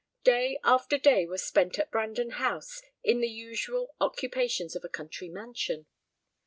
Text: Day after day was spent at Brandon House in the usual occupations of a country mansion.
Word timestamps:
Day 0.23 0.57
after 0.63 0.97
day 0.97 1.27
was 1.27 1.43
spent 1.43 1.77
at 1.77 1.91
Brandon 1.91 2.31
House 2.31 2.81
in 3.03 3.21
the 3.21 3.29
usual 3.29 3.93
occupations 4.01 4.75
of 4.75 4.83
a 4.83 4.89
country 4.89 5.29
mansion. 5.29 5.85